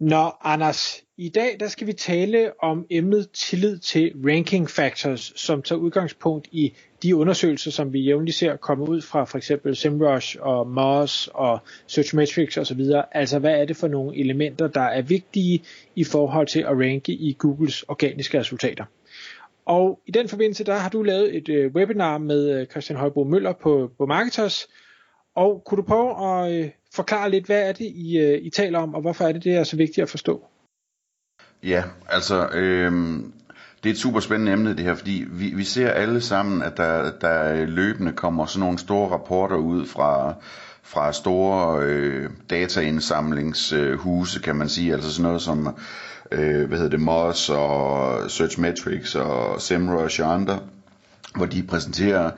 Nå, 0.00 0.30
Anders, 0.40 1.04
i 1.16 1.28
dag 1.28 1.56
der 1.60 1.68
skal 1.68 1.86
vi 1.86 1.92
tale 1.92 2.52
om 2.62 2.86
emnet 2.90 3.30
tillid 3.30 3.78
til 3.78 4.12
ranking 4.24 4.70
factors, 4.70 5.32
som 5.36 5.62
tager 5.62 5.78
udgangspunkt 5.78 6.48
i 6.52 6.74
de 7.02 7.16
undersøgelser, 7.16 7.70
som 7.70 7.92
vi 7.92 8.00
jævnligt 8.00 8.36
ser 8.36 8.56
komme 8.56 8.88
ud 8.88 9.00
fra 9.00 9.24
for 9.24 9.38
eksempel 9.38 9.76
SEMrush 9.76 10.36
og 10.40 10.70
Moz 10.70 11.26
og 11.26 11.58
Searchmetrics 11.86 12.56
osv. 12.56 12.80
Altså, 13.12 13.38
hvad 13.38 13.60
er 13.60 13.64
det 13.64 13.76
for 13.76 13.88
nogle 13.88 14.18
elementer, 14.18 14.68
der 14.68 14.80
er 14.80 15.02
vigtige 15.02 15.62
i 15.96 16.04
forhold 16.04 16.46
til 16.46 16.60
at 16.60 16.78
ranke 16.78 17.12
i 17.12 17.36
Googles 17.38 17.82
organiske 17.82 18.38
resultater? 18.38 18.84
Og 19.66 20.00
i 20.06 20.10
den 20.10 20.28
forbindelse, 20.28 20.64
der 20.64 20.74
har 20.74 20.88
du 20.88 21.02
lavet 21.02 21.36
et 21.36 21.48
øh, 21.48 21.74
webinar 21.74 22.18
med 22.18 22.50
øh, 22.50 22.66
Christian 22.66 22.98
Højbro 22.98 23.24
Møller 23.24 23.52
på, 23.52 23.90
på 23.98 24.06
Marketers. 24.06 24.68
Og 25.34 25.62
kunne 25.66 25.76
du 25.76 25.82
prøve 25.82 26.42
at 26.44 26.52
øh, 26.52 26.70
forklare 26.94 27.30
lidt, 27.30 27.46
hvad 27.46 27.68
er 27.68 27.72
det, 27.72 27.84
I, 27.84 28.18
øh, 28.18 28.38
I 28.42 28.50
taler 28.50 28.78
om, 28.78 28.94
og 28.94 29.00
hvorfor 29.00 29.24
er 29.24 29.32
det, 29.32 29.44
det 29.44 29.56
er 29.56 29.64
så 29.64 29.76
vigtigt 29.76 30.02
at 30.02 30.10
forstå? 30.10 30.46
Ja, 31.62 31.84
altså, 32.08 32.48
øh, 32.48 32.92
det 33.82 33.88
er 33.88 33.92
et 33.92 33.98
super 33.98 34.20
spændende 34.20 34.52
emne 34.52 34.76
det 34.76 34.84
her, 34.84 34.94
fordi 34.94 35.24
vi, 35.30 35.52
vi 35.54 35.64
ser 35.64 35.90
alle 35.90 36.20
sammen, 36.20 36.62
at 36.62 36.76
der, 36.76 37.10
der 37.20 37.66
løbende 37.66 38.12
kommer 38.12 38.46
sådan 38.46 38.60
nogle 38.60 38.78
store 38.78 39.10
rapporter 39.10 39.56
ud 39.56 39.86
fra, 39.86 40.34
fra 40.82 41.12
store 41.12 41.84
øh, 41.84 42.30
dataindsamlingshuse, 42.50 44.38
øh, 44.38 44.44
kan 44.44 44.56
man 44.56 44.68
sige, 44.68 44.92
altså 44.92 45.12
sådan 45.12 45.22
noget 45.22 45.42
som, 45.42 45.76
øh, 46.32 46.68
hvad 46.68 46.78
hedder 46.78 46.90
det, 46.90 47.00
Moz 47.00 47.48
og 47.48 48.30
Searchmetrics 48.30 49.14
og 49.14 49.60
SEMrush 49.62 50.22
og 50.22 50.34
andre, 50.34 50.60
hvor 51.36 51.46
de 51.46 51.62
præsenterer 51.62 52.30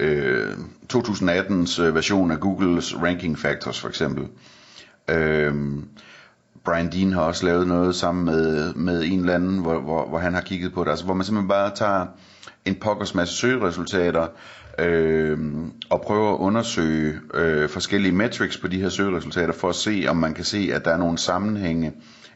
øh, 0.00 0.52
2018's 0.92 1.82
øh, 1.82 1.94
version 1.94 2.30
af 2.30 2.40
Googles 2.40 2.96
ranking 3.02 3.38
factors 3.38 3.80
for 3.80 3.88
eksempel. 3.88 4.28
Øh, 5.10 5.54
Brian 6.64 6.92
Dean 6.92 7.12
har 7.12 7.20
også 7.20 7.46
lavet 7.46 7.66
noget 7.66 7.94
sammen 7.94 8.24
med, 8.24 8.74
med 8.74 9.04
en 9.04 9.20
eller 9.20 9.34
anden, 9.34 9.58
hvor, 9.58 9.80
hvor, 9.80 10.08
hvor 10.08 10.18
han 10.18 10.34
har 10.34 10.40
kigget 10.40 10.72
på 10.72 10.84
det. 10.84 10.90
Altså 10.90 11.04
hvor 11.04 11.14
man 11.14 11.24
simpelthen 11.24 11.48
bare 11.48 11.70
tager 11.74 12.06
en 12.64 12.74
pokkers 12.74 13.14
masse 13.14 13.34
søgeresultater 13.34 14.26
øh, 14.78 15.38
og 15.90 16.00
prøver 16.00 16.32
at 16.34 16.38
undersøge 16.38 17.20
øh, 17.34 17.68
forskellige 17.68 18.12
metrics 18.12 18.58
på 18.58 18.68
de 18.68 18.80
her 18.80 18.88
søgeresultater 18.88 19.52
for 19.52 19.68
at 19.68 19.74
se, 19.74 20.04
om 20.08 20.16
man 20.16 20.34
kan 20.34 20.44
se, 20.44 20.70
at 20.72 20.84
der 20.84 20.90
er 20.90 20.96
nogle 20.98 21.18
sammenhænge 21.18 21.92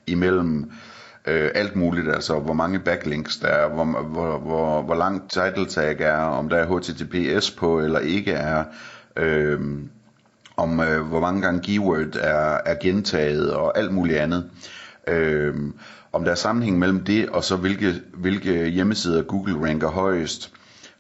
imellem 0.07 0.65
øh, 0.65 0.71
øh, 1.27 1.51
alt 1.55 1.77
muligt, 1.77 2.09
altså 2.09 2.39
hvor 2.39 2.55
mange 2.55 2.79
backlinks 2.79 3.37
der 3.37 3.49
er, 3.49 3.69
hvor, 3.69 3.85
hvor, 3.85 4.39
hvor, 4.39 4.83
hvor 4.83 4.95
langt 4.95 5.31
title 5.31 5.67
tag 5.67 6.01
er, 6.01 6.17
om 6.17 6.49
der 6.49 6.57
er 6.57 6.79
HTTPS 6.79 7.51
på 7.51 7.81
eller 7.81 7.99
ikke 7.99 8.33
er, 8.33 8.65
øh, 9.17 9.61
om 10.57 10.81
øh, 10.81 11.07
hvor 11.07 11.21
mange 11.21 11.43
gange 11.43 11.61
keyword 11.61 12.17
er, 12.17 12.59
er 12.67 12.75
gentaget 12.83 13.53
og 13.53 13.79
alt 13.79 13.93
muligt 13.93 14.19
andet. 14.19 14.51
Øh, 15.09 15.55
om 16.13 16.25
der 16.25 16.31
er 16.31 16.35
sammenhæng 16.35 16.79
mellem 16.79 17.05
det 17.05 17.29
og 17.29 17.45
så 17.45 17.57
hvilke, 17.57 17.95
hvilke 18.15 18.69
hjemmesider 18.69 19.23
Google 19.23 19.69
ranker 19.69 19.89
højest. 19.89 20.53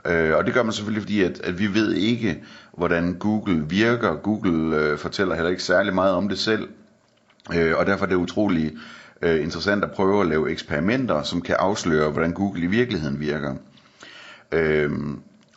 Øh, 0.06 0.36
og 0.36 0.46
det 0.46 0.54
gør 0.54 0.62
man 0.62 0.72
selvfølgelig 0.72 1.02
fordi, 1.02 1.22
at, 1.22 1.40
at 1.44 1.58
vi 1.58 1.74
ved 1.74 1.94
ikke, 1.94 2.42
hvordan 2.78 3.16
Google 3.18 3.64
virker. 3.68 4.16
Google 4.16 4.76
øh, 4.76 4.98
fortæller 4.98 5.34
heller 5.34 5.50
ikke 5.50 5.62
særlig 5.62 5.94
meget 5.94 6.14
om 6.14 6.28
det 6.28 6.38
selv. 6.38 6.68
Øh, 7.54 7.76
og 7.76 7.86
derfor 7.86 8.04
er 8.04 8.08
det 8.08 8.16
utrolig 8.16 8.72
øh, 9.22 9.42
interessant 9.42 9.84
at 9.84 9.90
prøve 9.90 10.20
at 10.20 10.26
lave 10.26 10.50
eksperimenter, 10.50 11.22
som 11.22 11.40
kan 11.40 11.56
afsløre, 11.58 12.10
hvordan 12.10 12.32
Google 12.32 12.62
i 12.62 12.66
virkeligheden 12.66 13.20
virker. 13.20 13.54
Øh, 14.52 14.90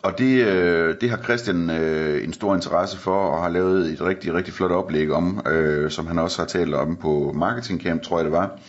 og 0.03 0.18
det, 0.18 0.46
øh, 0.46 0.96
det 1.01 1.09
har 1.09 1.18
Christian 1.18 1.69
øh, 1.69 2.24
en 2.24 2.34
stor 2.34 2.56
interesse 2.56 2.97
for, 2.97 3.19
og 3.28 3.41
har 3.41 3.50
lavet 3.50 3.94
et 3.94 4.01
rigtig, 4.01 4.34
rigtig 4.34 4.53
flot 4.53 4.72
oplæg 4.72 5.12
om, 5.12 5.41
øh, 5.47 5.91
som 5.91 6.07
han 6.07 6.19
også 6.19 6.41
har 6.41 6.47
talt 6.47 6.74
om 6.74 6.96
på 6.96 7.34
Marketing 7.35 7.81
Camp, 7.81 8.01
tror 8.01 8.18
jeg 8.18 8.25
det 8.25 8.31
var, 8.31 8.59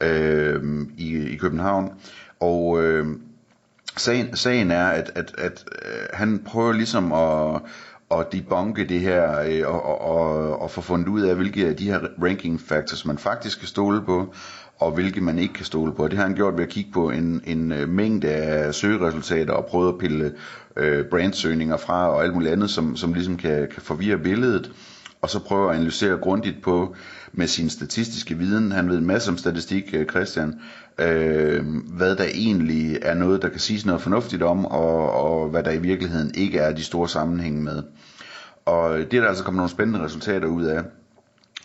øh, 0.00 0.86
i, 0.98 1.16
i 1.16 1.36
København. 1.36 1.92
Og 2.40 2.82
øh, 2.82 3.06
sagen, 3.96 4.36
sagen 4.36 4.70
er, 4.70 4.86
at, 4.86 5.10
at, 5.14 5.34
at 5.38 5.64
øh, 5.84 6.06
han 6.12 6.42
prøver 6.46 6.72
ligesom 6.72 7.12
at, 7.12 7.60
og 8.12 8.32
debunke 8.32 8.84
det 8.84 9.00
her, 9.00 9.40
øh, 9.40 9.74
og, 9.74 10.00
og, 10.00 10.62
og 10.62 10.70
få 10.70 10.80
fundet 10.80 11.08
ud 11.08 11.20
af, 11.20 11.36
hvilke 11.36 11.66
af 11.66 11.76
de 11.76 11.86
her 11.86 12.00
ranking 12.22 12.60
factors, 12.60 13.04
man 13.06 13.18
faktisk 13.18 13.58
kan 13.58 13.68
stole 13.68 14.02
på, 14.02 14.34
og 14.78 14.92
hvilke 14.92 15.20
man 15.20 15.38
ikke 15.38 15.54
kan 15.54 15.64
stole 15.64 15.94
på. 15.94 16.08
Det 16.08 16.18
har 16.18 16.24
han 16.24 16.34
gjort 16.34 16.56
ved 16.56 16.64
at 16.64 16.70
kigge 16.70 16.92
på 16.92 17.10
en, 17.10 17.42
en 17.44 17.72
øh, 17.72 17.88
mængde 17.88 18.28
af 18.28 18.74
søgeresultater 18.74 19.52
og 19.52 19.66
prøve 19.66 19.88
at 19.88 19.98
pille 19.98 20.32
øh, 20.76 21.04
brandsøgninger 21.04 21.76
fra 21.76 22.08
og 22.08 22.24
alt 22.24 22.34
muligt 22.34 22.52
andet, 22.52 22.70
som, 22.70 22.96
som 22.96 23.12
ligesom 23.12 23.36
kan, 23.36 23.68
kan 23.74 23.82
forvirre 23.82 24.18
billedet. 24.18 24.70
Og 25.22 25.30
så 25.30 25.38
prøve 25.38 25.70
at 25.70 25.76
analysere 25.76 26.18
grundigt 26.18 26.62
på 26.62 26.94
med 27.32 27.46
sin 27.46 27.70
statistiske 27.70 28.38
viden, 28.38 28.72
han 28.72 28.88
ved 28.88 28.98
en 28.98 29.06
masse 29.06 29.30
om 29.30 29.36
statistik, 29.38 29.94
øh, 29.94 30.06
Christian, 30.06 30.60
øh, 30.98 31.64
hvad 31.96 32.16
der 32.16 32.24
egentlig 32.34 32.98
er 33.02 33.14
noget, 33.14 33.42
der 33.42 33.48
kan 33.48 33.60
siges 33.60 33.86
noget 33.86 34.02
fornuftigt 34.02 34.42
om, 34.42 34.66
og, 34.66 35.12
og 35.12 35.48
hvad 35.48 35.62
der 35.62 35.70
i 35.70 35.78
virkeligheden 35.78 36.30
ikke 36.34 36.58
er 36.58 36.72
de 36.72 36.84
store 36.84 37.08
sammenhænge 37.08 37.62
med. 37.62 37.82
Og 38.64 38.98
det 38.98 39.14
er 39.14 39.20
der 39.20 39.28
altså 39.28 39.44
kommet 39.44 39.58
nogle 39.58 39.70
spændende 39.70 40.04
resultater 40.04 40.46
ud 40.46 40.64
af. 40.64 40.82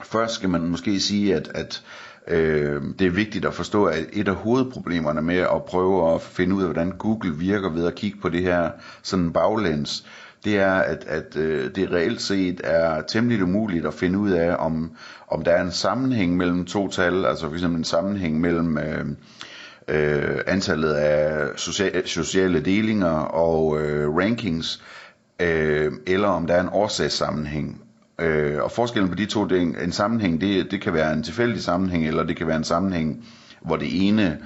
Først 0.04 0.34
skal 0.34 0.50
man 0.50 0.62
måske 0.62 1.00
sige, 1.00 1.36
at, 1.36 1.52
at 1.56 1.84
Øh, 2.28 2.82
det 3.00 3.08
er 3.08 3.12
vigtigt 3.12 3.46
at 3.46 3.54
forstå, 3.54 3.86
at 3.86 4.06
et 4.14 4.28
af 4.28 4.36
hovedproblemerne 4.36 5.22
med 5.22 5.38
at 5.38 5.64
prøve 5.68 6.14
at 6.14 6.22
finde 6.22 6.56
ud 6.56 6.62
af, 6.62 6.68
hvordan 6.68 6.92
Google 6.98 7.36
virker 7.36 7.70
ved 7.70 7.88
at 7.88 7.96
kigge 7.96 8.20
på 8.22 8.30
det 8.30 8.42
her 8.42 8.72
sådan 9.04 9.34
baglæns, 9.34 10.06
det 10.48 10.58
er, 10.58 10.74
at, 10.74 11.06
at 11.08 11.36
øh, 11.36 11.76
det 11.76 11.92
reelt 11.92 12.22
set 12.22 12.62
er 12.64 13.02
temmelig 13.02 13.44
umuligt 13.44 13.86
at 13.86 13.94
finde 13.94 14.20
ud 14.20 14.32
af, 14.32 14.56
om, 14.60 14.92
om 15.28 15.44
der 15.44 15.52
er 15.52 15.62
en 15.62 15.72
sammenhæng 15.72 16.38
mellem 16.38 16.66
to 16.66 16.88
tal, 16.88 17.26
altså 17.26 17.50
f.eks. 17.50 17.64
en 17.64 17.84
sammenhæng 17.84 18.42
mellem 18.42 18.78
øh, 18.78 19.06
øh, 19.88 20.40
antallet 20.48 20.94
af 20.94 21.48
sociale, 21.60 22.02
sociale 22.08 22.60
delinger 22.60 23.12
og 23.20 23.82
øh, 23.82 24.16
rankings, 24.16 24.84
øh, 25.42 25.92
eller 26.08 26.28
om 26.28 26.48
der 26.48 26.54
er 26.54 26.62
en 26.62 26.70
årsagssammenhæng. 26.72 27.82
Øh, 28.22 28.64
og 28.64 28.72
forskellen 28.72 29.10
på 29.10 29.16
de 29.16 29.26
to, 29.26 29.46
det 29.46 29.62
en, 29.62 29.76
en 29.84 29.92
sammenhæng, 29.92 30.42
det, 30.42 30.72
det 30.72 30.82
kan 30.82 30.94
være 30.94 31.14
en 31.14 31.24
tilfældig 31.24 31.64
sammenhæng, 31.64 32.08
eller 32.08 32.24
det 32.24 32.38
kan 32.38 32.48
være 32.48 32.58
en 32.58 32.64
sammenhæng, 32.64 33.26
hvor 33.62 33.76
det 33.76 34.08
ene 34.08 34.38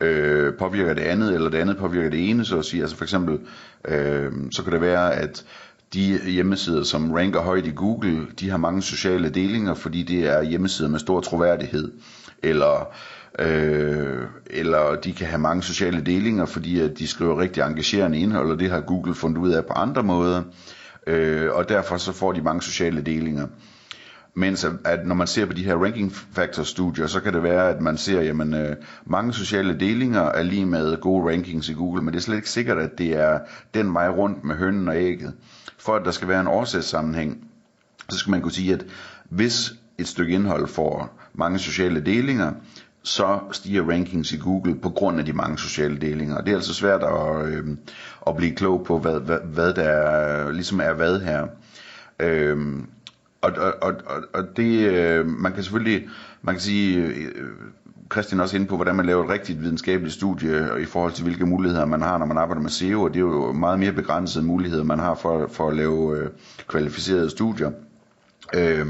øh, 0.00 0.54
påvirker 0.54 0.94
det 0.94 1.02
andet, 1.02 1.34
eller 1.34 1.50
det 1.50 1.58
andet 1.58 1.76
påvirker 1.76 2.10
det 2.10 2.30
ene, 2.30 2.44
så 2.44 2.58
at 2.58 2.64
sige. 2.64 2.82
Altså 2.82 2.96
for 2.96 3.04
eksempel, 3.04 3.38
øh, 3.88 4.32
så 4.50 4.62
kan 4.62 4.72
det 4.72 4.80
være, 4.80 5.14
at 5.14 5.44
de 5.94 6.18
hjemmesider, 6.30 6.82
som 6.82 7.12
ranker 7.12 7.40
højt 7.40 7.66
i 7.66 7.72
Google, 7.76 8.26
de 8.40 8.50
har 8.50 8.56
mange 8.56 8.82
sociale 8.82 9.28
delinger, 9.28 9.74
fordi 9.74 10.02
det 10.02 10.26
er 10.26 10.42
hjemmesider 10.42 10.88
med 10.88 10.98
stor 10.98 11.20
troværdighed. 11.20 11.92
Eller, 12.42 12.88
øh, 13.38 14.22
eller 14.46 14.94
de 15.04 15.12
kan 15.12 15.26
have 15.26 15.40
mange 15.40 15.62
sociale 15.62 16.00
delinger, 16.00 16.46
fordi 16.46 16.80
at 16.80 16.98
de 16.98 17.06
skriver 17.06 17.40
rigtig 17.40 17.60
engagerende 17.60 18.18
indhold, 18.18 18.50
og 18.50 18.58
det 18.58 18.70
har 18.70 18.80
Google 18.80 19.14
fundet 19.14 19.38
ud 19.38 19.50
af 19.50 19.66
på 19.66 19.72
andre 19.72 20.02
måder 20.02 20.42
øh, 21.08 21.52
og 21.52 21.68
derfor 21.68 21.96
så 21.96 22.12
får 22.12 22.32
de 22.32 22.42
mange 22.42 22.62
sociale 22.62 23.00
delinger. 23.00 23.46
Mens 24.38 24.64
at, 24.64 24.72
at 24.84 25.06
når 25.06 25.14
man 25.14 25.26
ser 25.26 25.46
på 25.46 25.52
de 25.52 25.64
her 25.64 25.74
ranking 25.74 26.12
factor 26.12 26.62
studier, 26.62 27.06
så 27.06 27.20
kan 27.20 27.32
det 27.32 27.42
være, 27.42 27.70
at 27.70 27.80
man 27.80 27.96
ser, 27.96 28.20
jamen 28.20 28.54
øh, 28.54 28.76
mange 29.06 29.32
sociale 29.32 29.80
delinger 29.80 30.20
er 30.20 30.42
lige 30.42 30.66
med 30.66 31.00
gode 31.00 31.32
rankings 31.32 31.68
i 31.68 31.72
Google, 31.72 32.02
men 32.02 32.14
det 32.14 32.18
er 32.18 32.22
slet 32.22 32.36
ikke 32.36 32.50
sikkert, 32.50 32.78
at 32.78 32.98
det 32.98 33.16
er 33.16 33.38
den 33.74 33.94
vej 33.94 34.08
rundt 34.08 34.44
med 34.44 34.54
hønnen 34.54 34.88
og 34.88 34.96
ægget. 34.96 35.34
For 35.78 35.94
at 35.94 36.04
der 36.04 36.10
skal 36.10 36.28
være 36.28 36.40
en 36.40 36.46
årsagssammenhæng, 36.46 37.48
så 38.08 38.18
skal 38.18 38.30
man 38.30 38.40
kunne 38.40 38.52
sige, 38.52 38.74
at 38.74 38.86
hvis 39.28 39.74
et 39.98 40.08
stykke 40.08 40.34
indhold 40.34 40.68
får 40.68 41.18
mange 41.34 41.58
sociale 41.58 42.00
delinger, 42.00 42.52
så 43.02 43.40
stiger 43.52 43.90
rankings 43.90 44.32
i 44.32 44.36
Google 44.36 44.74
på 44.80 44.90
grund 44.90 45.18
af 45.18 45.24
de 45.24 45.32
mange 45.32 45.58
sociale 45.58 45.98
delinger. 45.98 46.36
Og 46.36 46.46
det 46.46 46.52
er 46.52 46.56
altså 46.56 46.74
svært 46.74 47.02
at, 47.02 47.46
øh, 47.46 47.66
at 48.26 48.36
blive 48.36 48.54
klog 48.54 48.84
på, 48.86 48.98
hvad, 48.98 49.20
hvad, 49.20 49.38
hvad 49.38 49.74
der 49.74 50.50
ligesom 50.50 50.80
er 50.80 50.92
hvad 50.92 51.20
her. 51.20 51.46
Øh, 52.20 52.58
og, 53.40 53.52
og, 53.82 53.92
og, 54.06 54.22
og 54.32 54.56
det, 54.56 54.88
øh, 54.88 55.26
man 55.26 55.52
kan 55.52 55.62
selvfølgelig, 55.62 56.08
man 56.42 56.54
kan 56.54 56.62
sige, 56.62 56.96
øh, 56.96 57.46
Christian 58.12 58.40
også 58.40 58.56
inde 58.56 58.66
på, 58.66 58.76
hvordan 58.76 58.96
man 58.96 59.06
laver 59.06 59.24
et 59.24 59.30
rigtigt 59.30 59.62
videnskabeligt 59.62 60.14
studie 60.14 60.50
øh, 60.50 60.82
i 60.82 60.84
forhold 60.84 61.12
til, 61.12 61.24
hvilke 61.24 61.46
muligheder 61.46 61.84
man 61.86 62.02
har, 62.02 62.18
når 62.18 62.26
man 62.26 62.38
arbejder 62.38 62.62
med 62.62 62.70
SEO, 62.70 63.02
og 63.02 63.10
det 63.10 63.16
er 63.16 63.20
jo 63.20 63.52
meget 63.52 63.78
mere 63.78 63.92
begrænsede 63.92 64.44
muligheder, 64.44 64.84
man 64.84 64.98
har 64.98 65.14
for, 65.14 65.46
for 65.46 65.68
at 65.68 65.76
lave 65.76 66.18
øh, 66.18 66.28
kvalificerede 66.66 67.30
studier. 67.30 67.70
Øh, 68.54 68.86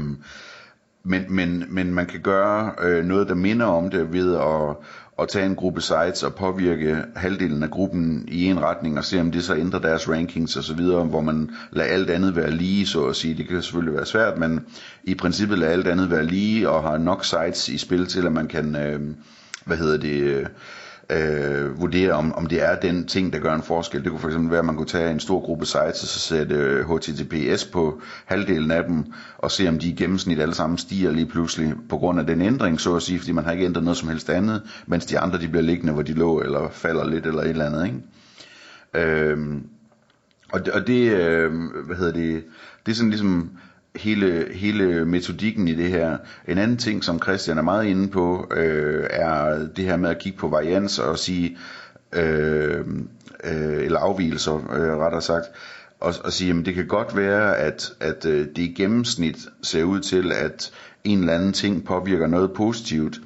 men, 1.03 1.25
men, 1.29 1.65
men 1.69 1.93
man 1.93 2.05
kan 2.05 2.21
gøre 2.21 2.71
øh, 2.81 3.05
noget, 3.05 3.27
der 3.27 3.35
minder 3.35 3.65
om 3.65 3.89
det 3.89 4.13
ved 4.13 4.35
at, 4.35 4.75
at 5.21 5.27
tage 5.27 5.45
en 5.45 5.55
gruppe 5.55 5.81
sites 5.81 6.23
og 6.23 6.35
påvirke 6.35 7.03
halvdelen 7.15 7.63
af 7.63 7.69
gruppen 7.69 8.25
i 8.27 8.45
en 8.45 8.61
retning 8.61 8.97
og 8.97 9.05
se 9.05 9.19
om 9.19 9.31
det 9.31 9.43
så 9.43 9.55
ændrer 9.55 9.79
deres 9.79 10.09
rankings 10.09 10.55
og 10.55 10.63
så 10.63 10.73
videre, 10.73 11.03
hvor 11.03 11.21
man 11.21 11.49
lader 11.71 11.89
alt 11.89 12.09
andet 12.09 12.35
være 12.35 12.51
lige, 12.51 12.85
så 12.87 13.05
at 13.05 13.15
sige. 13.15 13.33
Det 13.33 13.47
kan 13.47 13.61
selvfølgelig 13.61 13.95
være 13.95 14.05
svært, 14.05 14.37
men 14.37 14.65
i 15.03 15.15
princippet 15.15 15.57
lader 15.59 15.71
alt 15.71 15.87
andet 15.87 16.11
være 16.11 16.25
lige 16.25 16.69
og 16.69 16.83
har 16.83 16.97
nok 16.97 17.25
sites 17.25 17.69
i 17.69 17.77
spil 17.77 18.07
til, 18.07 18.25
at 18.25 18.31
man 18.31 18.47
kan, 18.47 18.75
øh, 18.75 18.99
hvad 19.65 19.77
hedder 19.77 19.97
det, 19.97 20.19
øh, 20.21 20.45
øh, 21.09 21.79
vurdere, 21.79 22.11
om, 22.11 22.35
om 22.35 22.45
det 22.45 22.63
er 22.63 22.75
den 22.75 23.05
ting, 23.07 23.33
der 23.33 23.39
gør 23.39 23.55
en 23.55 23.63
forskel. 23.63 24.03
Det 24.03 24.11
kunne 24.11 24.19
fx 24.19 24.35
være, 24.49 24.59
at 24.59 24.65
man 24.65 24.75
kunne 24.75 24.87
tage 24.87 25.11
en 25.11 25.19
stor 25.19 25.41
gruppe 25.45 25.65
sites 25.65 26.03
og 26.03 26.07
så 26.07 26.19
sætte 26.19 26.55
øh, 26.55 26.89
HTTPS 26.95 27.65
på 27.65 28.01
halvdelen 28.25 28.71
af 28.71 28.83
dem, 28.83 29.05
og 29.37 29.51
se 29.51 29.67
om 29.67 29.79
de 29.79 29.89
i 29.89 29.93
gennemsnit 29.95 30.39
alle 30.39 30.53
sammen 30.55 30.77
stiger 30.77 31.11
lige 31.11 31.25
pludselig 31.25 31.73
på 31.89 31.97
grund 31.97 32.19
af 32.19 32.25
den 32.25 32.41
ændring, 32.41 32.81
så 32.81 32.95
at 32.95 33.01
sige, 33.01 33.19
fordi 33.19 33.31
man 33.31 33.43
har 33.43 33.51
ikke 33.51 33.65
ændret 33.65 33.83
noget 33.83 33.97
som 33.97 34.09
helst 34.09 34.29
andet, 34.29 34.61
mens 34.87 35.05
de 35.05 35.19
andre 35.19 35.39
de 35.39 35.47
bliver 35.47 35.63
liggende, 35.63 35.93
hvor 35.93 36.03
de 36.03 36.13
lå, 36.13 36.41
eller 36.41 36.69
falder 36.71 37.07
lidt, 37.07 37.25
eller 37.25 37.41
et 37.41 37.49
eller 37.49 37.65
andet. 37.65 37.85
Ikke? 37.85 39.09
Øh, 39.09 39.37
og 40.51 40.65
det, 40.65 40.73
og 40.73 40.87
det 40.87 41.11
øh, 41.11 41.51
hvad 41.85 41.95
hedder 41.95 42.13
det, 42.13 42.43
det 42.85 42.91
er 42.91 42.95
sådan 42.95 43.09
ligesom 43.09 43.49
hele, 43.95 44.47
hele 44.53 45.05
metodikken 45.05 45.67
i 45.67 45.75
det 45.75 45.89
her. 45.89 46.17
En 46.47 46.57
anden 46.57 46.77
ting, 46.77 47.03
som 47.03 47.21
Christian 47.21 47.57
er 47.57 47.61
meget 47.61 47.85
inde 47.85 48.07
på, 48.07 48.51
øh, 48.55 49.07
er 49.09 49.67
det 49.75 49.85
her 49.85 49.97
med 49.97 50.09
at 50.09 50.19
kigge 50.19 50.37
på 50.39 50.47
varians 50.47 50.99
og 50.99 51.19
sige, 51.19 51.57
øh, 52.13 52.85
øh, 53.43 53.83
eller 53.85 53.99
afvielser 53.99 54.55
øh, 54.55 54.97
rettere 54.97 55.21
sagt, 55.21 55.45
og, 55.99 56.13
og 56.23 56.33
sige, 56.33 56.59
at 56.59 56.65
det 56.65 56.75
kan 56.75 56.87
godt 56.87 57.17
være, 57.17 57.57
at, 57.57 57.91
at 57.99 58.25
øh, 58.25 58.47
det 58.47 58.57
i 58.57 58.73
gennemsnit 58.77 59.37
ser 59.63 59.83
ud 59.83 59.99
til, 59.99 60.31
at 60.31 60.71
en 61.03 61.19
eller 61.19 61.33
anden 61.33 61.53
ting 61.53 61.85
påvirker 61.85 62.27
noget 62.27 62.53
positivt, 62.53 63.19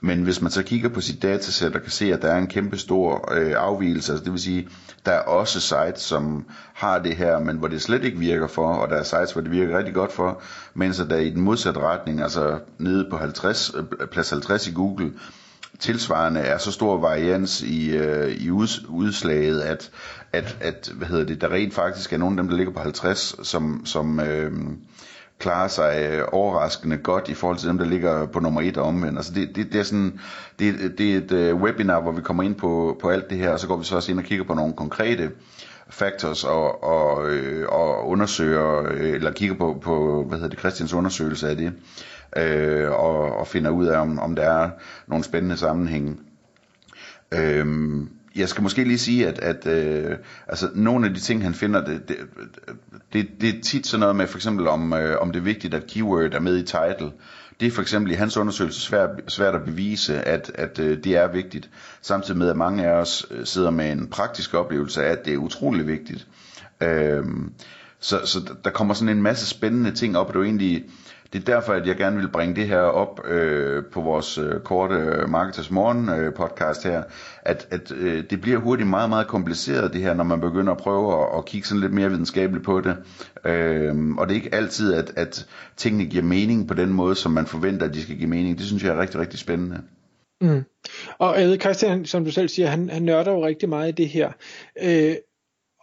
men 0.00 0.22
hvis 0.22 0.40
man 0.40 0.50
så 0.50 0.62
kigger 0.62 0.88
på 0.88 1.00
sit 1.00 1.22
datasæt 1.22 1.74
og 1.74 1.82
kan 1.82 1.90
se, 1.90 2.12
at 2.12 2.22
der 2.22 2.28
er 2.28 2.38
en 2.38 2.46
kæmpe 2.46 2.78
stor 2.78 3.32
øh, 3.34 3.54
afvielse, 3.56 4.12
altså 4.12 4.24
det 4.24 4.32
vil 4.32 4.40
sige, 4.40 4.68
der 5.06 5.12
er 5.12 5.20
også 5.20 5.60
sites, 5.60 6.02
som 6.02 6.46
har 6.74 6.98
det 6.98 7.16
her, 7.16 7.38
men 7.38 7.56
hvor 7.56 7.68
det 7.68 7.82
slet 7.82 8.04
ikke 8.04 8.18
virker 8.18 8.46
for, 8.46 8.74
og 8.74 8.88
der 8.88 8.96
er 8.96 9.02
sites, 9.02 9.32
hvor 9.32 9.42
det 9.42 9.50
virker 9.50 9.78
rigtig 9.78 9.94
godt 9.94 10.12
for, 10.12 10.42
mens 10.74 10.96
der 10.96 11.16
i 11.16 11.30
den 11.30 11.40
modsatte 11.40 11.80
retning, 11.80 12.22
altså 12.22 12.58
nede 12.78 13.06
på 13.10 13.16
50, 13.16 13.72
øh, 13.74 14.06
plads 14.06 14.30
50 14.30 14.66
i 14.66 14.72
Google, 14.72 15.12
tilsvarende 15.78 16.40
er 16.40 16.58
så 16.58 16.72
stor 16.72 16.98
varians 16.98 17.62
i, 17.62 17.96
øh, 17.96 18.32
i 18.36 18.50
ud, 18.50 18.68
udslaget, 18.88 19.60
at, 19.60 19.90
at, 20.32 20.56
at 20.60 20.92
hvad 20.94 21.08
hedder 21.08 21.24
det, 21.24 21.40
der 21.40 21.52
rent 21.52 21.74
faktisk 21.74 22.12
er 22.12 22.18
nogle 22.18 22.32
af 22.32 22.42
dem, 22.42 22.48
der 22.48 22.56
ligger 22.56 22.72
på 22.72 22.80
50, 22.80 23.34
som, 23.42 23.82
som 23.86 24.20
øh, 24.20 24.52
klarer 25.40 25.68
sig 25.68 26.08
øh, 26.12 26.24
overraskende 26.32 26.96
godt 26.96 27.28
i 27.28 27.34
forhold 27.34 27.58
til 27.58 27.68
dem, 27.68 27.78
der 27.78 27.84
ligger 27.84 28.26
på 28.26 28.40
nummer 28.40 28.60
et 28.60 28.76
og 28.76 28.84
omvendt. 28.84 29.18
Altså 29.18 29.32
det, 29.34 29.56
det, 29.56 29.72
det 29.72 29.78
er 29.78 29.82
sådan, 29.82 30.20
det, 30.58 30.98
det 30.98 31.12
er 31.12 31.16
et 31.18 31.32
øh, 31.32 31.56
webinar, 31.56 32.00
hvor 32.00 32.12
vi 32.12 32.22
kommer 32.22 32.42
ind 32.42 32.54
på, 32.54 32.98
på 33.00 33.08
alt 33.08 33.30
det 33.30 33.38
her, 33.38 33.50
og 33.50 33.60
så 33.60 33.66
går 33.66 33.76
vi 33.76 33.84
så 33.84 33.96
også 33.96 34.12
ind 34.12 34.18
og 34.18 34.24
kigger 34.24 34.44
på 34.44 34.54
nogle 34.54 34.72
konkrete 34.72 35.30
factors 35.88 36.44
og, 36.44 36.84
og, 36.84 37.30
øh, 37.30 37.68
og 37.68 38.08
undersøger, 38.08 38.82
eller 38.88 39.32
kigger 39.32 39.56
på, 39.56 39.78
på, 39.82 40.24
hvad 40.28 40.38
hedder 40.38 40.50
det, 40.50 40.58
Christians 40.58 40.92
undersøgelse 40.92 41.48
af 41.48 41.56
det, 41.56 41.72
øh, 42.36 42.90
og, 42.90 43.36
og 43.36 43.46
finder 43.46 43.70
ud 43.70 43.86
af, 43.86 44.00
om, 44.00 44.18
om 44.18 44.36
der 44.36 44.42
er 44.42 44.70
nogle 45.06 45.24
spændende 45.24 45.56
sammenhænge. 45.56 46.16
Øh, 47.34 47.66
jeg 48.36 48.48
skal 48.48 48.62
måske 48.62 48.84
lige 48.84 48.98
sige, 48.98 49.28
at, 49.28 49.38
at 49.38 49.66
øh, 49.66 50.16
altså, 50.48 50.68
nogle 50.74 51.06
af 51.06 51.14
de 51.14 51.20
ting, 51.20 51.42
han 51.42 51.54
finder, 51.54 51.84
det, 51.84 52.08
det, 52.08 52.16
det, 53.12 53.28
det 53.40 53.48
er 53.48 53.62
tit 53.62 53.86
sådan 53.86 54.00
noget 54.00 54.16
med, 54.16 54.26
for 54.26 54.38
eksempel 54.38 54.68
om, 54.68 54.92
øh, 54.92 55.20
om 55.20 55.32
det 55.32 55.40
er 55.40 55.44
vigtigt, 55.44 55.74
at 55.74 55.86
keyword 55.86 56.34
er 56.34 56.40
med 56.40 56.58
i 56.58 56.62
title. 56.62 57.12
Det 57.60 57.66
er 57.66 57.70
for 57.70 57.82
eksempel 57.82 58.12
i 58.12 58.14
hans 58.14 58.36
undersøgelse 58.36 58.80
svært, 58.80 59.10
svært 59.28 59.54
at 59.54 59.64
bevise, 59.64 60.22
at, 60.22 60.52
at 60.54 60.78
øh, 60.78 61.04
det 61.04 61.16
er 61.16 61.32
vigtigt. 61.32 61.70
Samtidig 62.02 62.38
med, 62.38 62.48
at 62.50 62.56
mange 62.56 62.86
af 62.86 62.92
os 62.92 63.26
øh, 63.30 63.46
sidder 63.46 63.70
med 63.70 63.92
en 63.92 64.06
praktisk 64.08 64.54
oplevelse 64.54 65.04
af, 65.04 65.12
at 65.12 65.24
det 65.24 65.32
er 65.34 65.38
utrolig 65.38 65.86
vigtigt. 65.86 66.26
Øh, 66.82 67.24
så, 68.00 68.26
så 68.26 68.38
der 68.64 68.70
kommer 68.70 68.94
sådan 68.94 69.16
en 69.16 69.22
masse 69.22 69.46
spændende 69.46 69.92
ting 69.92 70.18
op, 70.18 70.26
og 70.28 70.34
det 70.34 70.40
er 70.40 70.44
egentlig 70.44 70.84
det 71.32 71.38
er 71.48 71.54
derfor, 71.54 71.72
at 71.72 71.86
jeg 71.86 71.96
gerne 71.96 72.16
vil 72.16 72.28
bringe 72.28 72.56
det 72.56 72.68
her 72.68 72.78
op 72.78 73.26
øh, 73.26 73.84
på 73.92 74.00
vores 74.00 74.38
øh, 74.38 74.60
korte 74.60 74.94
øh, 74.94 75.28
Marketers 75.28 75.70
Morgen 75.70 76.08
øh, 76.08 76.34
podcast 76.34 76.84
her, 76.84 77.02
at, 77.42 77.68
at 77.70 77.92
øh, 77.92 78.24
det 78.30 78.40
bliver 78.40 78.58
hurtigt 78.58 78.88
meget, 78.88 79.08
meget 79.08 79.26
kompliceret 79.26 79.92
det 79.92 80.00
her, 80.00 80.14
når 80.14 80.24
man 80.24 80.40
begynder 80.40 80.72
at 80.72 80.78
prøve 80.78 81.22
at, 81.22 81.38
at 81.38 81.44
kigge 81.44 81.68
sådan 81.68 81.80
lidt 81.80 81.92
mere 81.92 82.08
videnskabeligt 82.10 82.64
på 82.64 82.80
det. 82.80 82.96
Øh, 83.44 84.10
og 84.18 84.28
det 84.28 84.34
er 84.36 84.42
ikke 84.42 84.54
altid, 84.54 84.94
at, 84.94 85.12
at 85.16 85.46
tingene 85.76 86.04
giver 86.04 86.24
mening 86.24 86.68
på 86.68 86.74
den 86.74 86.92
måde, 86.92 87.14
som 87.14 87.32
man 87.32 87.46
forventer, 87.46 87.86
at 87.86 87.94
de 87.94 88.02
skal 88.02 88.16
give 88.16 88.30
mening. 88.30 88.58
Det 88.58 88.66
synes 88.66 88.84
jeg 88.84 88.94
er 88.94 89.00
rigtig, 89.00 89.20
rigtig 89.20 89.38
spændende. 89.38 89.80
Mm. 90.40 90.64
Og 91.18 91.40
jeg 91.40 91.48
ved, 91.48 91.60
Christian, 91.60 92.04
som 92.04 92.24
du 92.24 92.30
selv 92.30 92.48
siger, 92.48 92.68
han, 92.68 92.90
han 92.90 93.02
nørder 93.02 93.32
jo 93.32 93.46
rigtig 93.46 93.68
meget 93.68 93.88
i 93.88 94.02
det 94.02 94.08
her. 94.08 94.32
Øh, 94.82 95.14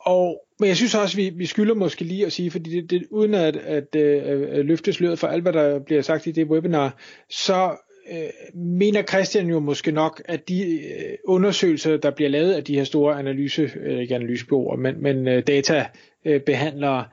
og 0.08 0.44
men 0.60 0.68
jeg 0.68 0.78
synes 0.78 0.96
også, 0.96 1.16
vi, 1.16 1.30
vi 1.30 1.46
skylder 1.46 1.76
måske 1.76 2.04
lige 2.04 2.26
at 2.26 2.34
sige, 2.34 2.52
fordi 2.52 2.82
det, 2.82 2.90
det, 2.90 3.08
uden 3.12 3.34
at, 3.34 3.56
at, 3.56 3.96
øh, 3.96 4.24
at 4.52 4.66
løfte 4.66 4.94
sløret 4.94 5.20
for 5.20 5.28
alt, 5.28 5.42
hvad 5.42 5.54
der 5.54 5.80
bliver 5.80 6.02
sagt 6.02 6.28
i 6.28 6.32
det 6.32 6.48
webinar, 6.48 6.96
så 7.30 7.78
øh, 8.12 8.60
mener 8.62 9.04
Christian 9.04 9.50
jo 9.50 9.60
måske 9.60 9.92
nok, 9.92 10.22
at 10.26 10.50
de 10.50 10.82
øh, 10.82 11.18
undersøgelser, 11.26 11.98
der 11.98 12.12
bliver 12.12 12.30
lavet 12.30 12.54
af 12.54 12.64
de 12.64 12.76
her 12.76 12.84
store 12.84 13.20
analyse, 13.20 13.72
øh, 13.84 14.00
ikke 14.00 14.16
analysebureauer, 14.16 14.76
men, 14.76 15.02
men 15.02 15.28
øh, 15.28 15.44
databehandlere, 15.48 17.06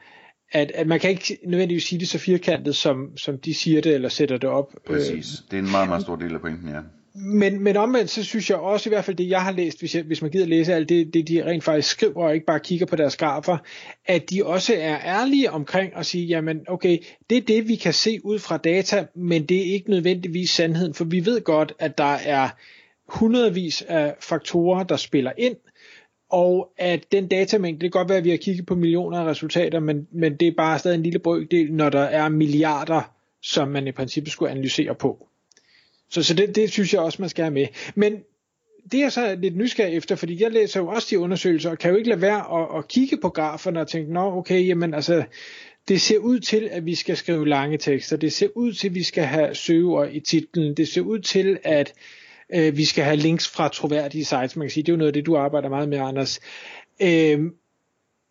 at, 0.52 0.73
at 0.75 0.87
man 0.87 1.00
kan 1.00 1.11
ikke 1.11 1.38
nødvendigvis 1.46 1.85
sige 1.85 2.00
det 2.00 2.08
så 2.08 2.19
firkantet, 2.19 2.76
som, 2.76 3.17
som 3.17 3.38
de 3.38 3.55
siger 3.55 3.81
det, 3.81 3.94
eller 3.94 4.08
sætter 4.08 4.37
det 4.37 4.50
op. 4.50 4.75
Øh, 4.91 4.96
Præcis, 4.96 5.26
det 5.50 5.58
er 5.58 5.62
en 5.62 5.70
meget, 5.70 5.88
meget 5.88 6.02
stor 6.02 6.17
del 6.17 6.35
af 6.35 6.41
pointen, 6.41 6.69
ja 6.69 6.81
men, 7.14 7.61
men 7.61 7.76
omvendt, 7.76 8.11
så 8.11 8.25
synes 8.25 8.50
jeg 8.50 8.58
også 8.58 8.88
i 8.88 8.90
hvert 8.90 9.05
fald 9.05 9.16
det, 9.16 9.28
jeg 9.28 9.43
har 9.43 9.52
læst, 9.52 9.78
hvis, 9.78 9.94
jeg, 9.94 10.02
hvis 10.02 10.22
man 10.22 10.31
gider 10.31 10.46
læse 10.46 10.75
alt 10.75 10.88
det, 10.88 11.14
det, 11.14 11.28
de 11.28 11.44
rent 11.44 11.64
faktisk 11.64 11.88
skriver, 11.88 12.25
og 12.25 12.34
ikke 12.34 12.46
bare 12.46 12.61
kigger 12.61 12.87
på 12.87 12.96
deres 12.96 13.16
grafer, 13.16 13.58
at 14.06 14.31
de 14.31 14.44
også 14.44 14.75
er 14.78 14.99
ærlige 15.05 15.50
omkring 15.50 15.96
at 15.96 16.06
sige, 16.06 16.26
jamen 16.26 16.61
okay, 16.69 16.99
det 17.31 17.38
er 17.38 17.43
det, 17.43 17.69
vi 17.69 17.76
kan 17.76 17.93
se 17.93 18.20
ud 18.25 18.38
fra 18.38 18.56
data, 18.56 19.06
men 19.14 19.46
det 19.46 19.56
er 19.56 19.72
ikke 19.72 19.90
nødvendigvis 19.90 20.50
sandheden, 20.50 20.94
for 20.94 21.05
vi 21.05 21.26
ved 21.26 21.40
godt, 21.40 21.72
at 21.78 21.99
der 21.99 22.14
er 22.25 22.49
hundredvis 23.08 23.82
af 23.82 24.14
faktorer, 24.20 24.84
der 24.84 24.96
spiller 24.96 25.32
ind, 25.38 25.56
og 26.31 26.72
at 26.78 27.12
den 27.12 27.28
datamængde, 27.28 27.81
det 27.81 27.93
kan 27.93 27.99
godt 27.99 28.08
være, 28.08 28.19
at 28.19 28.25
vi 28.25 28.31
har 28.31 28.37
kigget 28.37 28.67
på 28.67 28.75
millioner 28.75 29.19
af 29.19 29.25
resultater, 29.25 29.81
men, 29.81 30.08
men 30.12 30.37
det 30.37 30.49
er 30.49 30.52
bare 30.56 30.78
stadig 30.78 30.96
en 30.96 31.02
lille 31.02 31.19
brøkdel, 31.19 31.72
når 31.72 31.90
der 31.90 32.02
er 32.02 32.28
milliarder, 32.28 33.12
som 33.43 33.69
man 33.69 33.87
i 33.87 33.93
princippet 33.93 34.32
skulle 34.32 34.50
analysere 34.50 34.94
på. 34.94 35.28
Så, 36.10 36.22
så 36.22 36.34
det, 36.34 36.56
det 36.56 36.72
synes 36.72 36.94
jeg 36.94 37.00
også, 37.00 37.22
man 37.22 37.28
skal 37.28 37.44
have 37.44 37.54
med. 37.54 37.66
Men 37.94 38.12
det 38.92 39.00
er 39.00 39.08
så 39.08 39.36
lidt 39.40 39.56
nysgerrig 39.56 39.96
efter, 39.96 40.16
fordi 40.16 40.42
jeg 40.42 40.50
læser 40.52 40.80
jo 40.80 40.88
også 40.88 41.08
de 41.10 41.18
undersøgelser, 41.18 41.70
og 41.70 41.78
kan 41.78 41.90
jo 41.90 41.96
ikke 41.96 42.08
lade 42.08 42.20
være 42.20 42.62
at, 42.62 42.78
at 42.78 42.88
kigge 42.88 43.16
på 43.16 43.28
graferne 43.28 43.80
og 43.80 43.88
tænke, 43.88 44.12
nå 44.12 44.36
okay, 44.36 44.66
jamen 44.66 44.94
altså, 44.94 45.24
det 45.88 46.00
ser 46.00 46.18
ud 46.18 46.40
til, 46.40 46.68
at 46.72 46.86
vi 46.86 46.94
skal 46.94 47.16
skrive 47.16 47.48
lange 47.48 47.78
tekster, 47.78 48.16
det 48.16 48.32
ser 48.32 48.48
ud 48.54 48.72
til, 48.72 48.88
at 48.88 48.94
vi 48.94 49.02
skal 49.02 49.24
have 49.24 49.54
søger 49.54 50.04
i 50.04 50.20
titlen, 50.20 50.76
det 50.76 50.88
ser 50.88 51.00
ud 51.00 51.18
til, 51.18 51.58
at 51.64 51.92
øh, 52.54 52.76
vi 52.76 52.84
skal 52.84 53.05
have 53.05 53.17
links 53.17 53.48
fra 53.48 53.69
troværdige 53.69 54.24
sites, 54.24 54.56
man 54.56 54.67
kan 54.67 54.70
sige, 54.70 54.82
det 54.82 54.88
er 54.88 54.93
jo 54.93 54.98
noget 54.98 55.08
af 55.08 55.12
det, 55.12 55.26
du 55.26 55.36
arbejder 55.36 55.69
meget 55.69 55.88
med, 55.88 55.98
Anders. 55.98 56.40
Øh, 57.02 57.40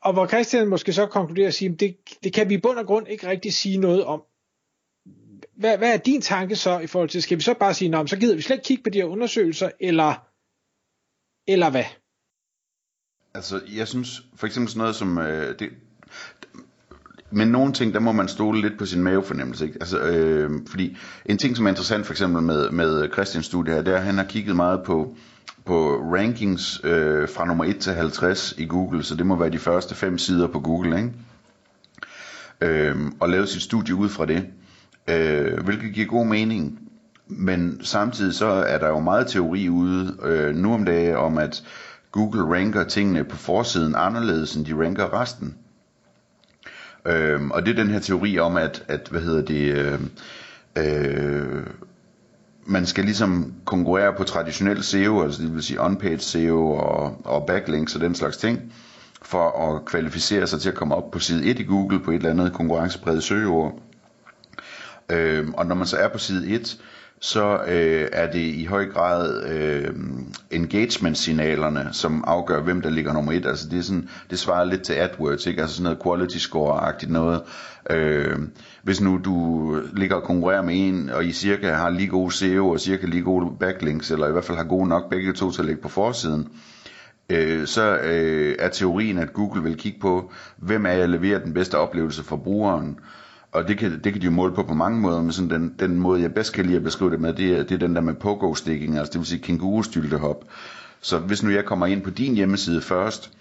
og 0.01 0.13
hvor 0.13 0.27
Christian 0.27 0.67
måske 0.67 0.93
så 0.93 1.05
konkluderer 1.05 1.47
og 1.47 1.53
siger, 1.53 1.75
det, 1.75 1.97
det 2.23 2.33
kan 2.33 2.49
vi 2.49 2.53
i 2.53 2.57
bund 2.57 2.77
og 2.77 2.85
grund 2.85 3.07
ikke 3.07 3.27
rigtig 3.27 3.53
sige 3.53 3.77
noget 3.77 4.03
om 4.03 4.21
hvad, 5.55 5.77
hvad 5.77 5.93
er 5.93 5.97
din 5.97 6.21
tanke 6.21 6.55
så 6.55 6.79
i 6.79 6.87
forhold 6.87 7.09
til, 7.09 7.21
skal 7.21 7.37
vi 7.37 7.43
så 7.43 7.53
bare 7.53 7.73
sige, 7.73 8.07
så 8.07 8.17
gider 8.17 8.35
vi 8.35 8.41
slet 8.41 8.55
ikke 8.55 8.65
kigge 8.65 8.83
på 8.83 8.89
de 8.89 8.97
her 8.97 9.05
undersøgelser, 9.05 9.69
eller, 9.79 10.13
eller 11.47 11.69
hvad? 11.69 11.85
Altså, 13.33 13.61
jeg 13.75 13.87
synes 13.87 14.21
for 14.35 14.47
eksempel 14.47 14.69
sådan 14.69 14.79
noget 14.79 14.95
som, 14.95 15.17
øh, 15.17 15.59
det, 15.59 15.69
men 17.31 17.47
nogle 17.47 17.73
ting, 17.73 17.93
der 17.93 17.99
må 17.99 18.11
man 18.11 18.27
stole 18.27 18.61
lidt 18.61 18.77
på 18.77 18.85
sin 18.85 19.03
mavefornemmelse. 19.03 19.65
Ikke? 19.65 19.77
Altså, 19.81 19.99
øh, 19.99 20.51
fordi 20.67 20.97
en 21.25 21.37
ting, 21.37 21.55
som 21.55 21.65
er 21.65 21.69
interessant 21.69 22.05
for 22.05 22.13
eksempel 22.13 22.43
med, 22.43 22.69
med 22.69 23.11
Christians 23.13 23.45
studie 23.45 23.73
her, 23.73 23.81
det 23.81 23.93
er, 23.93 23.97
at 23.97 24.03
han 24.03 24.17
har 24.17 24.25
kigget 24.25 24.55
meget 24.55 24.83
på, 24.83 25.15
på 25.65 25.97
rankings 25.97 26.81
øh, 26.83 27.29
fra 27.29 27.45
nummer 27.45 27.65
1 27.65 27.79
til 27.79 27.93
50 27.93 28.55
i 28.57 28.65
Google, 28.65 29.03
så 29.03 29.15
det 29.15 29.25
må 29.25 29.35
være 29.35 29.49
de 29.49 29.59
første 29.59 29.95
fem 29.95 30.17
sider 30.17 30.47
på 30.47 30.59
Google, 30.59 30.97
ikke? 30.97 31.11
Øh, 32.61 32.97
og 33.19 33.29
lavet 33.29 33.49
sit 33.49 33.61
studie 33.61 33.95
ud 33.95 34.09
fra 34.09 34.25
det 34.25 34.47
øh, 35.07 35.63
hvilket 35.63 35.93
giver 35.93 36.07
god 36.07 36.25
mening. 36.25 36.79
Men 37.27 37.79
samtidig 37.83 38.33
så 38.33 38.45
er 38.45 38.77
der 38.77 38.87
jo 38.87 38.99
meget 38.99 39.27
teori 39.27 39.69
ude 39.69 40.17
øh, 40.23 40.55
nu 40.55 40.73
om 40.73 40.85
dagen 40.85 41.15
om, 41.15 41.37
at 41.37 41.63
Google 42.11 42.55
ranker 42.55 42.83
tingene 42.83 43.23
på 43.23 43.37
forsiden 43.37 43.95
anderledes, 43.95 44.55
end 44.55 44.65
de 44.65 44.85
ranker 44.85 45.21
resten. 45.21 45.55
Øh, 47.05 47.47
og 47.47 47.65
det 47.65 47.71
er 47.71 47.83
den 47.83 47.91
her 47.91 47.99
teori 47.99 48.39
om, 48.39 48.57
at, 48.57 48.83
at 48.87 49.07
hvad 49.11 49.21
hedder 49.21 49.41
det, 49.41 49.75
øh, 49.77 49.99
øh, 50.75 51.63
man 52.65 52.85
skal 52.85 53.03
ligesom 53.03 53.53
konkurrere 53.65 54.13
på 54.13 54.23
traditionel 54.23 54.83
SEO, 54.83 55.23
altså 55.23 55.43
det 55.43 55.53
vil 55.53 55.63
sige 55.63 55.79
on-page 55.81 56.17
SEO 56.17 56.71
og, 56.71 57.21
og 57.25 57.45
backlinks 57.45 57.95
og 57.95 58.01
den 58.01 58.15
slags 58.15 58.37
ting, 58.37 58.73
for 59.21 59.75
at 59.75 59.85
kvalificere 59.85 60.47
sig 60.47 60.61
til 60.61 60.69
at 60.69 60.75
komme 60.75 60.95
op 60.95 61.11
på 61.11 61.19
side 61.19 61.45
1 61.45 61.59
i 61.59 61.63
Google 61.63 61.99
på 61.99 62.11
et 62.11 62.15
eller 62.15 62.29
andet 62.29 62.53
konkurrencepræget 62.53 63.23
søgeord. 63.23 63.79
Øh, 65.09 65.47
og 65.53 65.65
når 65.65 65.75
man 65.75 65.87
så 65.87 65.97
er 65.97 66.07
på 66.07 66.17
side 66.17 66.49
1, 66.49 66.77
så 67.23 67.59
øh, 67.67 68.07
er 68.11 68.31
det 68.31 68.39
i 68.39 68.65
høj 68.65 68.85
grad 68.85 69.43
øh, 69.43 69.93
engagement-signalerne, 70.51 71.89
som 71.91 72.23
afgør, 72.27 72.61
hvem 72.61 72.81
der 72.81 72.89
ligger 72.89 73.13
nummer 73.13 73.31
et. 73.31 73.45
Altså 73.45 73.69
det, 73.69 73.79
er 73.79 73.83
sådan, 73.83 74.09
det 74.29 74.39
svarer 74.39 74.63
lidt 74.63 74.81
til 74.81 74.93
AdWords, 74.93 75.45
ikke? 75.45 75.61
altså 75.61 75.75
sådan 75.75 75.83
noget 75.83 76.03
quality 76.03 76.37
score-agtigt 76.37 77.11
noget. 77.11 77.41
Øh, 77.89 78.39
hvis 78.83 79.01
nu 79.01 79.19
du 79.25 79.77
ligger 79.93 80.15
og 80.15 80.23
konkurrerer 80.23 80.61
med 80.61 80.87
en, 80.87 81.09
og 81.09 81.25
I 81.25 81.31
cirka 81.31 81.71
har 81.71 81.89
lige 81.89 82.07
gode 82.07 82.31
SEO 82.31 82.69
og 82.69 82.79
cirka 82.79 83.07
lige 83.07 83.23
gode 83.23 83.51
backlinks, 83.59 84.11
eller 84.11 84.27
i 84.27 84.31
hvert 84.31 84.45
fald 84.45 84.57
har 84.57 84.65
gode 84.65 84.87
nok 84.87 85.09
begge 85.09 85.33
to 85.33 85.51
til 85.51 85.61
at 85.61 85.65
ligge 85.65 85.81
på 85.81 85.89
forsiden, 85.89 86.47
øh, 87.29 87.67
så 87.67 87.97
øh, 87.97 88.55
er 88.59 88.69
teorien, 88.69 89.17
at 89.17 89.33
Google 89.33 89.63
vil 89.63 89.77
kigge 89.77 89.99
på, 89.99 90.31
hvem 90.57 90.85
er 90.85 90.91
jeg 90.91 91.09
leverer 91.09 91.39
den 91.39 91.53
bedste 91.53 91.77
oplevelse 91.77 92.23
for 92.23 92.35
brugeren, 92.37 92.99
og 93.53 93.67
det 93.67 93.77
kan, 93.77 93.91
det 94.03 94.13
kan 94.13 94.21
de 94.21 94.25
jo 94.25 94.31
måle 94.31 94.55
på 94.55 94.63
på 94.63 94.73
mange 94.73 94.99
måder, 94.99 95.21
men 95.21 95.31
sådan 95.31 95.49
den, 95.49 95.75
den 95.79 95.99
måde, 95.99 96.21
jeg 96.21 96.33
bedst 96.33 96.53
kan 96.53 96.65
lide 96.65 96.77
at 96.77 96.83
beskrive 96.83 97.11
det 97.11 97.19
med, 97.19 97.33
det 97.33 97.53
er, 97.53 97.63
det 97.63 97.71
er 97.71 97.77
den 97.77 97.95
der 97.95 98.01
med 98.01 98.13
pogo-sticking, 98.13 98.97
altså 98.97 99.11
det 99.13 99.19
vil 99.19 99.27
sige 99.27 99.41
kængurustyltehop. 99.41 100.45
Så 101.01 101.17
hvis 101.17 101.43
nu 101.43 101.49
jeg 101.49 101.65
kommer 101.65 101.85
ind 101.85 102.01
på 102.01 102.09
din 102.09 102.35
hjemmeside 102.35 102.81
først, 102.81 103.31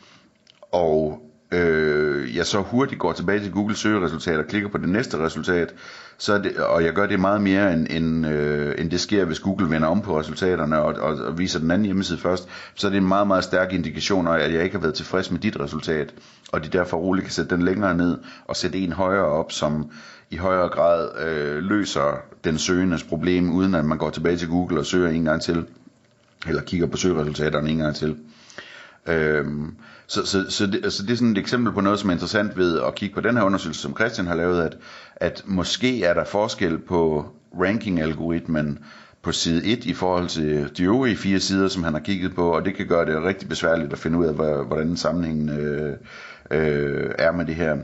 og 0.73 1.23
øh, 1.53 2.12
jeg 2.43 2.47
så 2.47 2.61
hurtigt 2.61 3.01
går 3.01 3.13
tilbage 3.13 3.41
til 3.41 3.53
Google 3.53 3.77
søgeresultat 3.77 4.39
og 4.39 4.47
klikker 4.47 4.69
på 4.69 4.79
det 4.79 4.89
næste 4.89 5.19
resultat, 5.19 5.75
så 6.19 6.39
det, 6.39 6.57
og 6.57 6.85
jeg 6.85 6.93
gør 6.93 7.07
det 7.07 7.21
meget 7.21 7.43
mere, 7.43 7.73
end, 7.73 7.87
end, 7.91 8.27
øh, 8.27 8.75
end 8.79 8.91
det 8.91 9.01
sker, 9.01 9.25
hvis 9.25 9.41
Google 9.41 9.71
vender 9.71 9.89
om 9.89 10.01
på 10.01 10.21
resultaterne 10.21 10.79
og, 10.83 10.95
og, 10.95 11.15
og 11.15 11.39
viser 11.39 11.59
den 11.59 11.71
anden 11.71 11.85
hjemmeside 11.85 12.19
først, 12.19 12.49
så 12.75 12.87
er 12.87 12.91
det 12.91 12.99
en 12.99 13.09
meget, 13.09 13.27
meget 13.27 13.45
stærk 13.45 13.73
indikation 13.73 14.27
af, 14.27 14.39
at 14.39 14.55
jeg 14.55 14.65
ikke 14.65 14.77
har 14.77 14.83
været 14.83 14.95
tilfreds 14.95 15.31
med 15.31 15.41
dit 15.41 15.61
resultat, 15.61 16.15
og 16.53 16.65
de 16.65 16.69
derfor 16.69 16.97
roligt 16.97 17.25
kan 17.25 17.33
sætte 17.33 17.57
den 17.57 17.65
længere 17.65 17.97
ned 17.97 18.19
og 18.45 18.57
sætte 18.57 18.79
en 18.79 18.93
højere 18.93 19.27
op, 19.27 19.53
som 19.53 19.91
i 20.31 20.37
højere 20.37 20.69
grad 20.69 21.09
øh, 21.27 21.63
løser 21.63 22.23
den 22.45 22.59
søgendes 22.59 23.05
problem, 23.05 23.53
uden 23.53 23.75
at 23.75 23.85
man 23.85 23.99
går 23.99 24.11
tilbage 24.11 24.37
til 24.37 24.49
Google 24.49 24.79
og 24.79 24.87
søger 24.87 25.11
en 25.11 25.25
gang 25.25 25.43
til, 25.43 25.67
eller 26.47 26.63
kigger 26.63 26.87
på 26.87 26.97
søgeresultaterne 26.97 27.71
en 27.71 27.79
gang 27.79 27.97
til. 27.97 28.17
Øhm, 29.07 29.77
så, 30.07 30.27
så, 30.27 30.45
så, 30.51 30.67
det, 30.67 30.81
altså 30.85 31.03
det 31.03 31.11
er 31.11 31.17
sådan 31.17 31.33
et 31.33 31.39
eksempel 31.39 31.73
på 31.73 31.81
noget, 31.81 31.99
som 31.99 32.09
er 32.11 32.13
interessant 32.13 32.57
ved 32.57 32.81
at 32.81 32.95
kigge 32.95 33.15
på 33.15 33.21
den 33.21 33.37
her 33.37 33.45
undersøgelse, 33.45 33.81
som 33.81 33.97
Christian 33.97 34.27
har 34.27 34.35
lavet, 34.35 34.63
at, 34.63 34.77
at 35.17 35.43
måske 35.47 36.05
er 36.05 36.15
der 36.15 36.25
forskel 36.25 36.79
på 36.79 37.27
ranking-algoritmen 37.61 38.79
på 39.23 39.33
side 39.33 39.65
1 39.65 39.85
i 39.85 39.95
forhold 39.95 40.29
til 40.29 40.71
de 40.77 40.83
øvrige 40.83 41.17
fire 41.17 41.41
sider, 41.41 41.69
som 41.69 41.85
han 41.85 41.93
har 41.93 42.01
kigget 42.01 42.35
på, 42.35 42.55
og 42.55 42.65
det 42.65 42.75
kan 42.77 42.87
gøre 42.87 43.07
det 43.07 43.23
rigtig 43.23 43.49
besværligt 43.49 43.93
at 43.93 43.99
finde 43.99 44.19
ud 44.19 44.27
af, 44.27 44.35
hvordan 44.67 44.97
sammenhængen 44.97 45.49
øh, 45.49 45.97
øh, 46.51 47.11
er 47.19 47.33
med 47.33 47.47
det 47.47 47.55
her. 47.55 47.77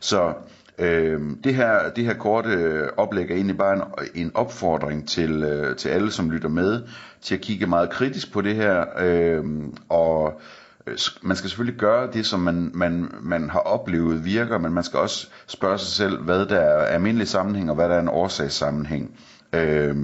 Så 0.00 0.32
øh, 0.80 1.20
det 1.44 1.54
her 1.54 1.90
det 1.96 2.04
her 2.04 2.14
korte 2.14 2.48
øh, 2.48 2.88
oplæg 2.96 3.30
er 3.30 3.34
egentlig 3.34 3.58
bare 3.58 3.74
en, 3.76 3.82
en 4.14 4.30
opfordring 4.34 5.08
til, 5.08 5.42
øh, 5.42 5.76
til 5.76 5.88
alle, 5.88 6.10
som 6.10 6.30
lytter 6.30 6.48
med, 6.48 6.82
til 7.22 7.34
at 7.34 7.40
kigge 7.40 7.66
meget 7.66 7.90
kritisk 7.90 8.32
på 8.32 8.40
det 8.40 8.54
her, 8.54 8.84
øh, 9.00 9.44
og 9.88 10.40
Øh, 10.86 10.98
man 11.22 11.36
skal 11.36 11.50
selvfølgelig 11.50 11.80
gøre 11.80 12.12
det, 12.12 12.26
som 12.26 12.40
man, 12.40 12.70
man, 12.74 13.08
man 13.22 13.50
har 13.50 13.58
oplevet 13.58 14.24
virker, 14.24 14.58
men 14.58 14.72
man 14.72 14.84
skal 14.84 14.98
også 14.98 15.28
spørge 15.46 15.78
sig 15.78 15.88
selv, 15.88 16.22
hvad 16.22 16.46
der 16.46 16.60
er 16.60 16.84
almindelig 16.84 17.28
sammenhæng, 17.28 17.70
og 17.70 17.74
hvad 17.76 17.88
der 17.88 17.94
er 17.94 18.00
en 18.00 18.08
årsagssammenhæng. 18.08 19.10
Øh, 19.52 19.96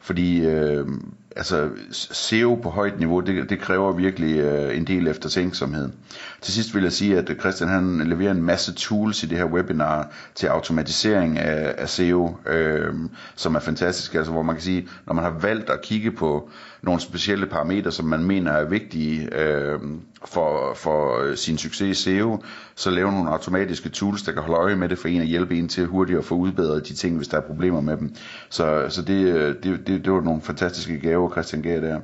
fordi 0.00 0.46
Øh, 0.46 0.86
altså 1.38 1.68
SEO 1.92 2.54
på 2.54 2.70
højt 2.70 2.98
niveau, 2.98 3.20
det, 3.20 3.50
det 3.50 3.60
kræver 3.60 3.92
virkelig 3.92 4.36
øh, 4.38 4.76
en 4.76 4.86
del 4.86 5.08
eftertænksomhed. 5.08 5.88
Til 6.40 6.54
sidst 6.54 6.74
vil 6.74 6.82
jeg 6.82 6.92
sige, 6.92 7.18
at 7.18 7.30
Christian 7.40 7.68
han 7.70 8.00
leverer 8.08 8.30
en 8.30 8.42
masse 8.42 8.74
tools 8.74 9.22
i 9.22 9.26
det 9.26 9.38
her 9.38 9.44
webinar 9.44 10.10
til 10.34 10.46
automatisering 10.46 11.38
af, 11.38 11.74
af 11.78 11.88
SEO, 11.88 12.36
øh, 12.46 12.94
som 13.36 13.54
er 13.54 13.60
fantastisk. 13.60 14.14
Altså 14.14 14.32
hvor 14.32 14.42
man 14.42 14.54
kan 14.54 14.62
sige, 14.62 14.88
når 15.06 15.14
man 15.14 15.24
har 15.24 15.38
valgt 15.40 15.70
at 15.70 15.82
kigge 15.82 16.10
på 16.10 16.50
nogle 16.82 17.00
specielle 17.00 17.46
parametre, 17.46 17.92
som 17.92 18.04
man 18.06 18.24
mener 18.24 18.52
er 18.52 18.64
vigtige 18.64 19.38
øh, 19.38 19.78
for, 20.24 20.74
for 20.74 21.22
øh, 21.22 21.36
sin 21.36 21.58
succes 21.58 22.00
i 22.00 22.02
SEO, 22.02 22.42
så 22.74 22.90
laver 22.90 23.10
nogle 23.10 23.30
automatiske 23.30 23.88
tools, 23.88 24.22
der 24.22 24.32
kan 24.32 24.42
holde 24.42 24.56
øje 24.60 24.76
med 24.76 24.88
det 24.88 24.98
for 24.98 25.08
en 25.08 25.20
og 25.20 25.26
hjælpe 25.26 25.58
en 25.58 25.68
til 25.68 25.86
hurtigt 25.86 26.18
at 26.18 26.24
få 26.24 26.34
udbedret 26.34 26.88
de 26.88 26.94
ting, 26.94 27.16
hvis 27.16 27.28
der 27.28 27.36
er 27.36 27.40
problemer 27.40 27.80
med 27.80 27.96
dem. 27.96 28.14
Så, 28.48 28.86
så 28.88 29.02
det, 29.02 29.34
øh, 29.34 29.54
det, 29.62 29.86
det, 29.86 30.04
det 30.04 30.12
var 30.12 30.20
nogle 30.20 30.42
fantastiske 30.42 30.98
gaver, 30.98 31.27
Christian 31.30 31.62
gav 31.62 31.80
der. 31.80 32.00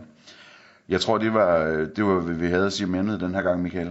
Jeg 0.89 1.01
tror, 1.01 1.19
det 1.19 1.35
var, 1.35 1.65
det 1.97 2.05
var 2.05 2.21
hvad 2.21 2.35
vi 2.35 2.47
havde 2.47 2.67
at 2.67 2.73
sige 2.73 2.87
om 2.87 2.95
emnet 2.95 3.21
den 3.21 3.35
her 3.35 3.43
gang, 3.43 3.63
Michael. 3.63 3.91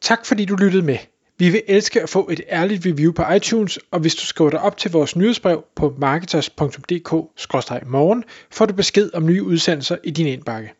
Tak 0.00 0.26
fordi 0.26 0.44
du 0.44 0.56
lyttede 0.56 0.82
med. 0.82 0.98
Vi 1.38 1.50
vil 1.50 1.62
elske 1.68 2.02
at 2.02 2.08
få 2.08 2.28
et 2.32 2.40
ærligt 2.50 2.86
review 2.86 3.12
på 3.12 3.22
iTunes, 3.36 3.78
og 3.90 4.00
hvis 4.00 4.14
du 4.14 4.26
skriver 4.26 4.50
dig 4.50 4.60
op 4.60 4.76
til 4.76 4.92
vores 4.92 5.16
nyhedsbrev 5.16 5.64
på 5.76 5.94
marketers.dk-morgen, 5.98 8.24
får 8.50 8.66
du 8.66 8.74
besked 8.74 9.10
om 9.14 9.26
nye 9.26 9.42
udsendelser 9.42 9.96
i 10.04 10.10
din 10.10 10.26
indbakke. 10.26 10.72